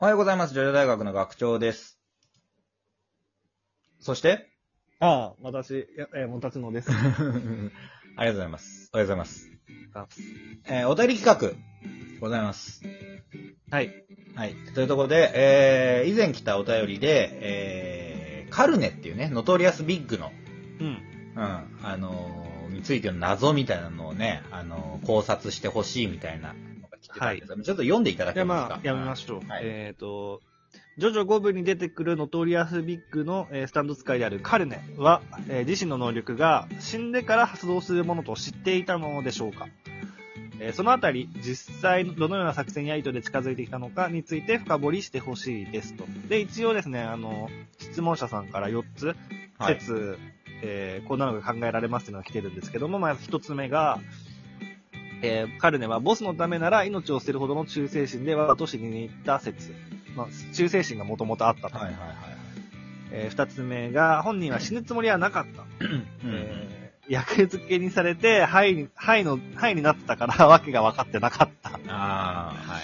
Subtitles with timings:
[0.00, 0.54] おはようございます。
[0.54, 1.98] ジョジョ大学の学長です。
[3.98, 4.48] そして？
[4.98, 6.88] ああ、私、やえー、もたつのです。
[6.90, 8.90] ありがとうございます。
[8.94, 9.50] おはようございます。
[9.94, 10.06] あ
[10.68, 12.82] えーお便り企画、ございます。
[13.70, 14.04] はい。
[14.34, 14.54] はい。
[14.74, 20.32] というところで、えー以前来たお便りで、えーカルネっていうね、ノトリアスビッグの、
[20.80, 20.86] うん。
[20.86, 20.98] うん、
[21.82, 26.54] あのーについての謎みたいなのをね、あのー考察してほしいみたいな
[27.00, 28.74] 来てたんですが、ちょっと読んでいただけますか？
[28.76, 29.48] まあ、やめましょう。
[29.48, 30.40] はいえっ、と、
[30.98, 39.66] ジョジョ5部に出てくるノトリアスビッグの、えースタンド使いであるカルネは、えー自身の能力が死んでから発動するものと知っていたのでしょうか？
[40.60, 46.04] えーそのあたり、実際どのような作戦や意図で近づいてきたのかについて深掘りしてほしいですと。
[46.28, 49.16] で、一応ですね、あの、質問者さんから4つ
[49.58, 49.80] はい。
[49.80, 50.18] 説、
[50.62, 53.98] えーこんなのが考えられますっていうのが来てるんですけども、まず一つ目が、
[55.22, 59.74] えーカルネはボスのためなら命を捨てるほどの忠誠心で我がと死に行った説。
[60.16, 61.76] まあ、忠誠心がもともとあったと。
[61.78, 62.14] はいはいはい。
[63.12, 65.62] えー二つ目が、本人は死ぬつもりはなかった。
[65.84, 71.70] うんえー役付けにされて、肺に、肺の、肺になってたから、 わけが分かってなかった。
[71.70, 72.78] ああ、は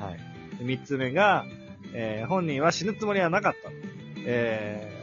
[0.00, 0.10] いはい。
[0.12, 0.20] はい。
[0.64, 1.44] 三つ目が、
[1.92, 3.70] えー本人は死ぬつもりはなかった。
[4.26, 4.97] えー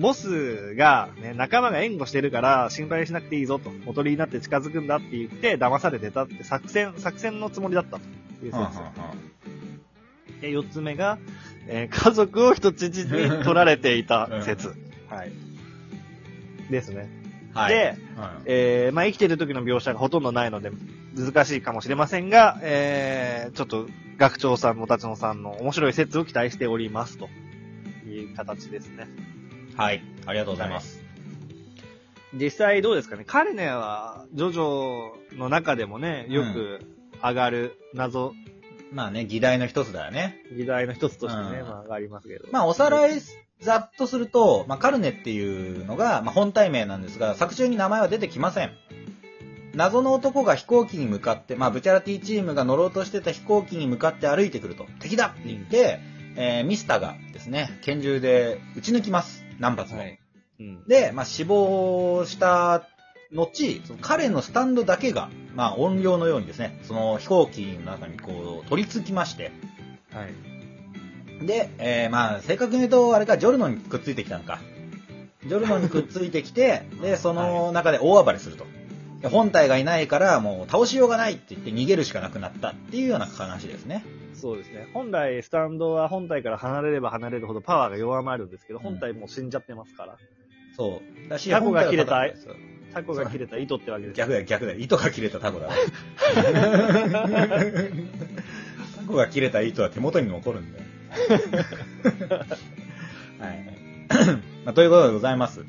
[0.00, 8.02] ボスが、ね、仲間が援護してるから心配しなくていいぞと、おとりになって近づくんだって言って騙されてたって作戦、作戦のつもりだったと
[8.44, 8.54] いう説。
[8.56, 11.18] はんはんはんで、四つ目が、
[11.68, 14.68] えー家族を人質に取られていた説。
[15.08, 15.32] はい。
[16.70, 17.10] ですね。
[17.52, 17.74] はい。
[17.74, 20.70] で、うんえーまあ、生きてる時の描写がほとんどないので、
[21.14, 27.28] 難しいかもしれませんが、えー、ちょっと、学長さん、もたちのさんの面白い説を期待しております、と
[28.06, 29.08] いう形ですね。
[29.76, 30.02] はい。
[30.26, 31.02] ありがとうございます。
[32.32, 33.24] 実際どうですかね？
[33.24, 36.80] カレネは、ジョジョの中でもね、よく
[37.22, 38.34] 上がる謎、
[38.92, 40.42] まあね、議題の一つだよね。
[40.56, 42.46] 議題の一つとしてね、うんまあ上がりますけど。
[42.52, 43.20] まあ、おさらい、
[43.60, 48.70] ざっとすると、まあ、カルネっていうのが、まあ、本体名なんですが、作中に名前は出てきません。
[49.74, 56.00] 謎の男が飛行機に向かって、まあ、ブチャラティチームが乗ろうとしてた飛行機に向かって歩いてくると、敵だって言って、
[56.36, 59.44] えーミスタがですね、拳銃で撃ち抜きます。
[59.60, 60.00] 何発も。
[60.00, 60.18] はい。
[60.58, 60.84] うん。
[60.88, 62.86] で、まあ、死亡した
[63.32, 69.52] 後、その彼のスタンドだけが、まあ、音量のようにですね、その飛行機の中にこう、取り付きまして、
[70.12, 71.46] はい。
[71.46, 74.58] で、えーまあ、正確に言うと、あれか、ジョルノにくっついてきたのか。
[75.46, 78.66] ジョルノにくっついてきて、 で、その中で大暴れすると。
[79.20, 84.04] で本体がいないから、もう倒しようがないって言って逃げるしかなくなったっていうような話ですね。
[84.34, 84.88] そうですね。
[84.94, 90.16] 本来、スタンドは本体から離れれば離れるほどパワーが弱まるんですけど、うん本体もう死んじゃってますから。
[90.76, 91.28] そう。
[91.28, 92.24] だし、タコが切れた
[92.94, 94.16] タコが切れた糸ってわけです。
[94.16, 94.78] 逆だよ、逆だよ。
[94.78, 95.74] 糸が切れたタコだわ。
[98.96, 100.84] タコが切れた糸は手元に残るんだよ。
[103.38, 103.80] はい。
[104.64, 105.64] まあ、ということでございます。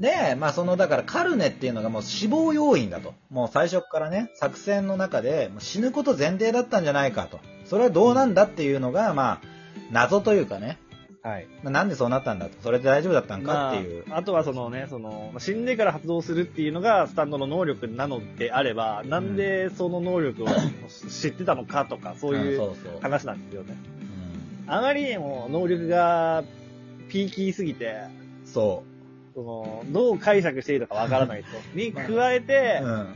[0.00, 0.30] はい。
[0.30, 3.14] で、まあその、だからカルネっていうのがもう死亡要因だと。
[3.30, 7.40] もう最初からね、作戦の中で死ぬこと前提だったんじゃないかと。
[7.64, 9.40] それはどうなんだっていうのが、まあ、
[9.90, 10.78] 謎というかね、
[11.22, 11.46] はい。
[11.62, 12.52] まあ、なんでそうなったんだと。
[12.62, 14.04] それで大丈夫だったんかっていう。
[14.08, 20.46] まあ、あとはそのね、その、まあ死んでから発動するっていうのがスタンドの能力なのであれば、なんでその能力を
[21.10, 22.60] 知ってたのかとか、そういう。
[23.02, 23.76] 話なんですよね。
[24.04, 24.10] うん
[24.72, 26.44] あまりにも能力が
[27.08, 28.02] ピーキーすぎて、
[28.44, 28.84] そ
[29.34, 31.48] その、どう解釈していいのかわからないと。
[31.74, 33.06] に加えてう。、うん。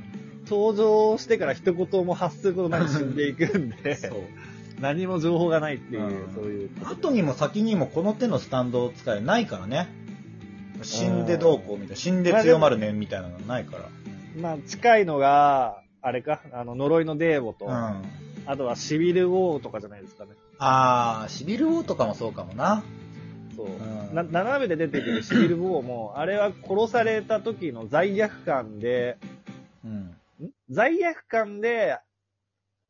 [0.47, 3.99] 登場してから一言も発することなく死んでいくんで。
[4.81, 6.71] 何も情報がないっていう、うんそういう。
[6.85, 9.89] 後にも先にもこの手のスタンドを使えないからね。
[10.83, 11.97] 死んでどうこうみたいな。
[11.97, 13.89] 死んで強まるねみたいなのないから。
[14.41, 17.73] まあ、近いのが、あれか、あの、呪いのデーボと、うん。
[17.73, 18.03] あ
[18.47, 20.33] あとはシビルウォーとかじゃないですかね。
[20.59, 22.83] あー、シビルウォーとかもそうかもな。
[23.57, 23.69] そう。
[24.13, 29.17] 斜めで出てくるシビルウォーも、あれは殺された時の罪悪感で、
[29.85, 29.91] うん。
[29.91, 30.17] ん？
[30.71, 31.99] 罪悪感で、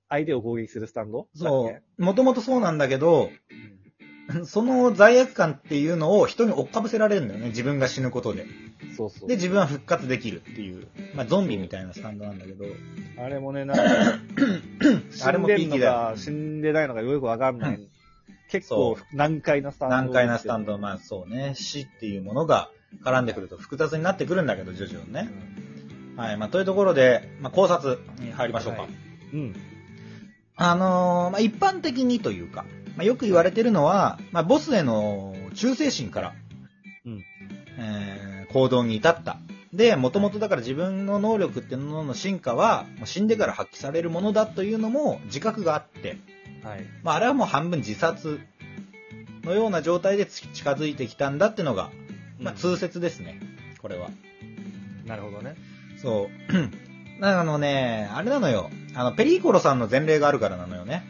[0.08, 1.28] 相手を攻撃するスタンド？
[1.34, 2.02] そう。
[2.02, 3.30] もともとそうなんだけど、
[4.44, 7.48] その罪悪感っていうのを人に追っかぶせられるんだよね。
[7.48, 8.46] 自分が死ぬことで。
[8.80, 9.28] けそうそう。
[9.28, 10.86] で、自分は復活できるっていう。
[11.14, 12.64] まあ、ゾンビみたいなスタンドなんだけど。
[13.18, 13.82] あれもね、なんか、
[15.24, 17.88] あれもピ死んでんのンキーだ死んでないのかよくわかんない。
[18.58, 19.96] う結構そ難解なスタンド。
[19.96, 22.70] 難解なスタンド、まあそうね、死っていうものが
[23.04, 25.28] 絡んでくると複雑になってくるんだけど、徐々にね。
[26.16, 28.82] はい、まあというところで、まあ考察に入りましょうか。
[28.82, 28.90] はい
[29.32, 29.56] うん。
[30.56, 32.64] あのーまあ一般的にというか、
[32.96, 36.34] まあよく言われてるのは、まあボスへの忠誠心から、
[37.04, 37.24] うん
[37.78, 39.38] えー行動に至った。
[39.72, 46.18] で、もともとだから自分の能力っていうものの進化は、もう死んでから発揮されるものだというのも自覚があって、
[46.64, 46.84] はい。
[47.02, 48.40] まあ、あれはもう半分自殺
[49.44, 51.90] のような状態でつ近づいてきたんだってのが、
[52.38, 53.40] まあ、うん通説ですね。
[53.80, 54.08] これは。
[55.06, 55.56] なるほどね。
[56.00, 56.28] そう。
[57.20, 58.70] あのね、あれなのよ。
[58.94, 61.04] あの、ペリーコロさんの前例があるからなのよね。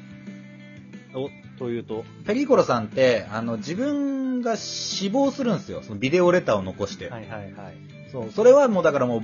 [1.14, 2.04] お、というと？
[2.26, 5.82] ペリーコロさんって、あの、自分が死亡するんですよ。
[5.82, 7.08] そのビデオレターを残して。
[7.08, 7.74] はいはいはい。
[8.12, 8.30] そう。
[8.32, 9.22] それはもうだからもう、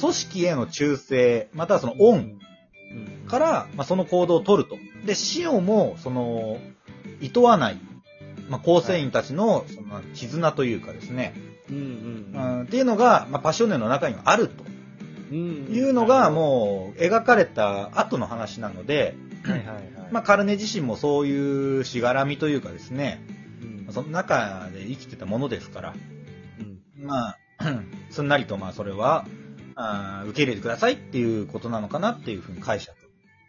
[0.00, 2.38] 組織への忠誠、またはその恩
[2.92, 3.28] うん。
[3.28, 4.76] から、まあ、その行動を取ると。
[5.04, 6.58] で、死をも、その、
[7.20, 7.78] 厭わない、
[8.48, 11.34] まあ、構成員たちの、その、絆というかですね、
[11.70, 12.60] うんううん。
[12.60, 14.64] ん、っていうのが、まあ、パッションネの中にはあると。
[15.32, 15.38] うん。
[15.70, 19.14] いうのが、もう、描かれた後の話なので、
[19.46, 19.84] う、はいはいはい。
[20.10, 23.24] まあ、カルネ自身もそういうしがらみというかですね、
[23.86, 23.92] うん。
[23.92, 25.94] その中で生きてたものですから、
[26.60, 27.06] うん。
[27.06, 27.38] まあ、
[28.10, 29.26] すんなりと、まあ、それは、
[29.76, 32.96] あー受け入れてくださいっていうことなのかなっていうふうに解釈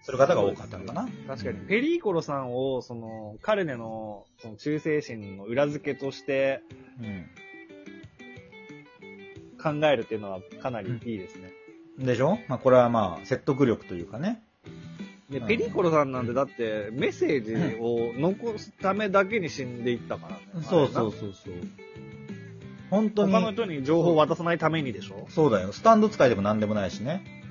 [0.06, 1.10] する方が多かったのかな。
[1.28, 6.62] 確かに、ペリーコロさんを、その、カルネの、その、忠誠心の裏付けとして
[9.60, 11.52] 考えるっていうのはかなりいいですね。
[11.98, 12.06] うん。
[12.06, 12.38] でしょ？
[12.48, 14.44] まあ、これはまあ、説得力というかね。
[15.32, 20.68] で、うんペリーコロさんなんてだって、メッセージを残すためだけに死んでいったからね。
[20.70, 21.54] そうそうそうそう。
[22.92, 23.32] 本当に。
[23.32, 25.26] 他の人に情報を渡さないためにでしょ？
[25.30, 25.74] そうだよ。
[25.74, 27.44] スタンド使いでも何でもないしね。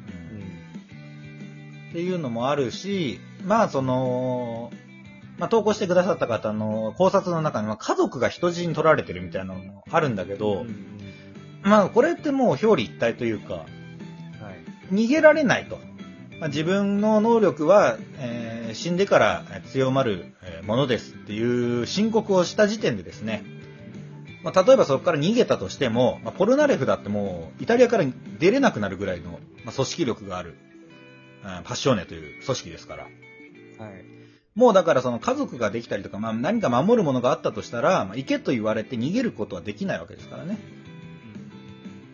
[1.95, 2.01] うん。
[2.01, 4.73] っていうのもあるし、まあその、
[5.39, 11.01] まあ投稿してくださった方の考察の中には家族が人質に取られてるみたいなのもあるんだけど、うん
[11.63, 14.95] まあこれってもう表裏一体というか、はい。
[14.95, 15.79] 逃げられないと。
[16.39, 23.45] まあ自分の能力は、えー死んでから強まるえーものですっていう申告をした時点でですね、
[24.43, 28.05] まあ、例えばそこから逃げたとしても、まあ、ポルナレフだってもうイタリアから
[28.41, 30.74] 出れなくなるぐらいの、まあ、組織力がある、うん
[31.65, 33.05] パッショーネという組織ですから。
[33.05, 34.05] はい。
[34.55, 40.59] もうだからその家族ができたりとか、まあ、何か守るものがあったとしたら、まあ、行けと言われて逃げることはできないわけですからね。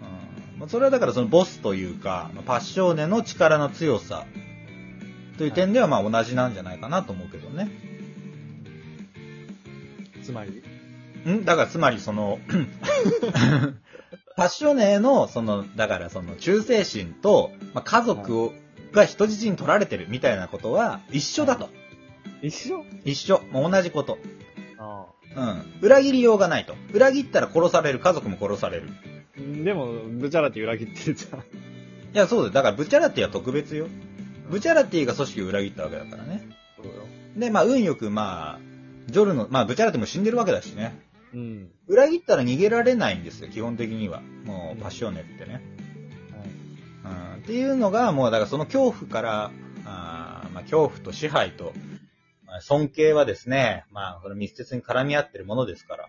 [0.01, 4.25] うんまあ、それはだからそのボスというか、まあパッショーネの力の強さ
[5.39, 7.71] という点ではまあ同じなんじゃないかなと思うけどね。
[10.23, 10.63] つまり？
[11.31, 11.45] ん？
[11.45, 12.39] だからつまりその、
[14.37, 18.55] パッショネの、その、だからその忠誠心と、まあ、家族を、
[18.93, 21.69] が人質に取られてるみたいなことは一緒だと。
[22.43, 22.85] 一緒？
[23.05, 23.43] 一緒。
[23.51, 24.19] もう同じこと。
[24.79, 25.07] あ
[25.37, 25.63] うん。
[25.83, 26.75] 裏切りようがないと。
[26.93, 28.89] 裏切ったら殺される、家族も殺される。
[29.37, 29.65] あ。
[29.65, 31.41] でも、ブチャラティ裏切ってるじゃん。
[31.41, 31.43] い
[32.15, 32.53] や、そうだよ。
[32.53, 33.87] だからブチャラティは特別よ。
[34.51, 36.49] ブチャラティが組織を裏切ったわけだからね。
[36.77, 36.93] そうよ。
[37.37, 38.61] で、まあ、運よく、まあ、
[39.07, 40.99] ジョルの、まあ、ブチャラティも死んでるわけだしね。
[41.33, 41.69] うん。
[41.87, 44.23] 裏切ったら逃げられないんですよ、基本的には。
[44.45, 45.53] もう、パッションネってね。
[45.55, 45.63] はい。
[47.11, 49.51] うんっていうのが、もう、だからその恐怖から、
[49.85, 51.73] あーまあ、恐怖と支配と、
[52.47, 56.09] まあ尊敬はですね、まあ、これ密接に絡み合ってるものですから、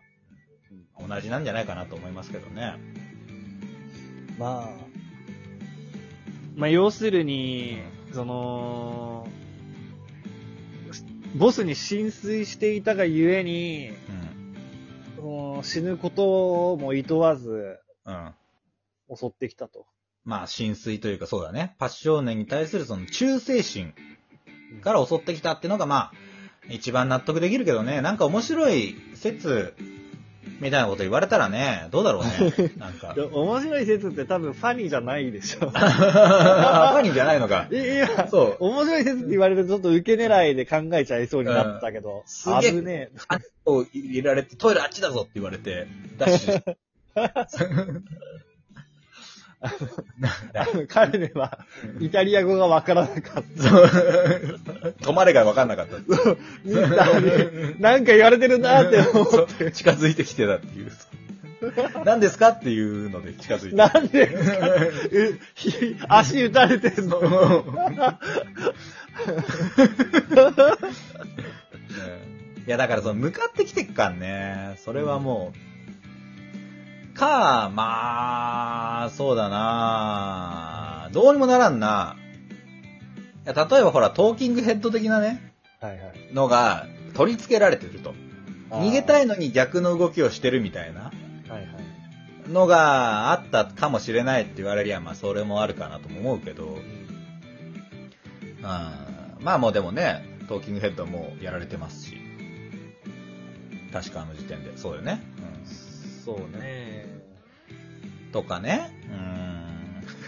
[0.72, 2.76] うん同じなんじゃないかなと思いますけどね。
[4.38, 4.70] まあ、
[6.56, 7.80] まあ、要するに、
[8.14, 9.28] その、
[11.36, 13.92] ボスに浸水していたがゆえに、
[15.20, 15.64] うん。
[15.64, 18.34] 死ぬことも厭わずうん。
[19.16, 19.86] 襲ってきたと。
[20.24, 21.76] まあ、浸水というかそうだね。
[21.80, 23.94] パッションネに対するその忠誠心
[24.82, 26.12] から襲ってきたっていうのが、まあ、
[26.70, 29.74] 一番納得できるけどね、なんか面白い説、
[30.60, 32.74] みたいなこと言われたらね、どうだろうね。
[32.78, 33.22] なんか で。
[33.24, 35.72] 面白い説って多分ファニーじゃないでしょ。
[35.74, 37.68] あ ファニーじゃないのか。
[37.72, 38.58] いや、そう。
[38.60, 43.12] 面白い説って言われるとちょっと受け狙いで考えちゃいそうになったけど、すげえ危ねえ。
[43.28, 45.88] あを入れられて、トイレあっちだぞって言われて、
[46.18, 46.76] ダッシュ。
[50.90, 51.60] 彼ねは、
[52.00, 53.64] イタリア語がわからなかった。
[53.64, 53.86] そう
[55.02, 55.98] 止まれが分かんなかった。
[57.80, 59.72] なんか言われてるなって思そうって。
[59.72, 60.92] 近づいてきてたっていう。
[62.06, 63.76] 何ですかっていうので近づいて。
[63.76, 66.18] なんでですか？
[66.18, 67.22] 足打たれてんの？
[72.66, 74.76] いや、だからその、向かってきてっかんね。
[74.84, 75.52] それはも
[77.14, 78.91] う、か、まあ、
[79.22, 82.18] そうだなどうにもならんな。
[83.46, 86.34] いや、例えばほら、トーキングヘッド的なね、はいはい。
[86.34, 88.16] のが取り付けられてると。
[88.72, 91.12] 逃げたいのに逆の動きをしてるみたいなは
[91.50, 92.50] いはい。
[92.50, 102.18] のがあったかもしれないって言われりゃ、まあそれもあるかなとも思うけど、うん、まあもうでもね、トーキングヘッドはもうやられてますし。
[103.94, 104.76] 確かあの時点で。
[104.80, 105.22] そうよね。
[106.26, 107.21] そうね。
[108.32, 108.92] うん、とかね。
[109.10, 109.32] うーん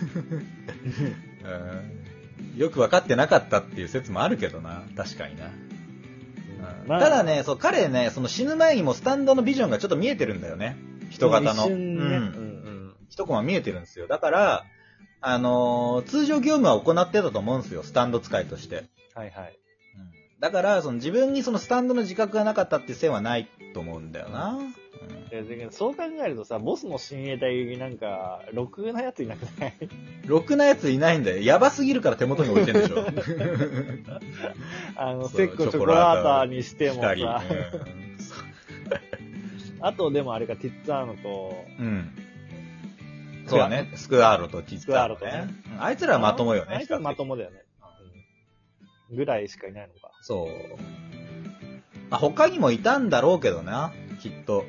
[1.44, 4.84] うんよく分かってなかったっていう説もあるけどな。
[4.96, 5.46] 確かにな。
[5.46, 10.78] うんまあただね、そう、彼ね、その死ぬ前にもスタンドのビジョンがちょっと見えてるんだよね。
[11.10, 11.64] 人型の。
[11.64, 12.04] 一瞬ね。
[12.04, 12.16] ううん
[12.90, 14.08] ん一コマ見えてるんですよ。
[14.08, 14.66] だから、
[15.22, 17.84] あのー通常業務は行ってたと思うんですよ。
[17.84, 18.86] スタンド使いとして。
[19.14, 19.58] はいはい。
[20.40, 24.60] だから、その自分にそのスタンドの自覚がなかったっていう線はないと思うんだよな。
[25.72, 29.74] そう考えるとさ、ボスの親衛隊なんか、ろくなやついなくない？
[30.28, 31.38] ろくなやついないんだよ。
[31.42, 33.06] やばすぎるから手元に置いてんでしょ。
[34.96, 37.42] あの、セッコチョコラータにしても光さ、
[39.82, 41.86] あとでもあれか、ティッツァーノと、うん。
[41.86, 42.10] うん
[43.46, 43.92] そうだね。
[43.96, 45.54] スクワーロとティッツァーロスクワーロとね。
[45.76, 46.76] うんあいつらはまともよね。
[46.78, 47.58] あいつらまともだよね。
[49.12, 50.12] うんぐらいしかいないのか。
[50.22, 50.48] そう。
[52.10, 54.66] まあ、他にもいたんだろうけどな、きっと。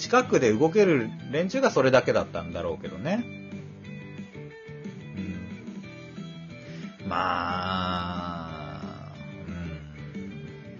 [0.00, 3.22] 近くで動ける連中がそれだけだったんだろうけどね。
[7.02, 7.08] うん。
[7.08, 7.16] ま
[8.82, 9.12] あ、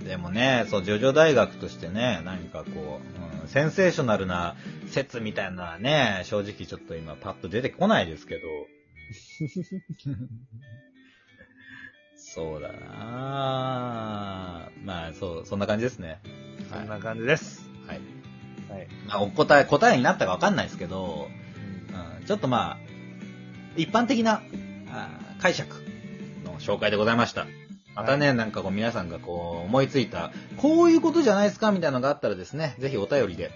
[0.01, 0.05] うん。
[0.05, 3.01] でもね、そう、ジョジョ大学としてね、何かこ
[3.41, 4.57] う、うん、センセーショナルな
[4.89, 8.41] 説みたいなのはね、正直ちょっと今パッと出てこないですけど。
[12.17, 12.81] そうだな
[14.85, 16.21] まあ、そう、そんな感じですね。
[16.73, 17.69] そんな感じです。
[17.87, 17.97] はい。
[17.99, 18.20] はい。
[19.07, 21.29] まあ、お答え、答えになったかわかんないですけど、
[22.21, 22.79] うん、ちょっとまあ、
[23.77, 24.43] 一般的な
[24.91, 25.09] あ
[25.41, 25.75] 解釈
[26.45, 27.47] の紹介でございました。
[27.95, 33.51] またね、なんかこう皆さんがこう思いついた、こういうことじゃないですかみたいなのがあったらですね、ぜひお便りで、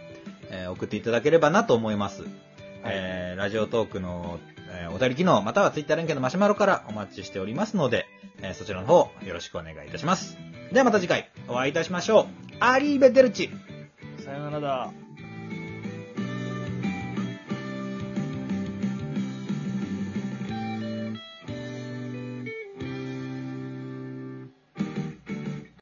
[0.50, 2.24] えー送っていただければなと思います。
[2.84, 4.38] えーラジオトークの、
[4.70, 8.06] えーお便り機能、またはツイッター連携のマシュマロからお待ちしておりますので、
[8.42, 10.36] えーそちらの方よろしくお願いいたします。
[10.72, 12.26] ではまた次回お会いいたしましょう。
[12.60, 13.50] アリーベデルチ
[14.24, 15.03] さよならだ。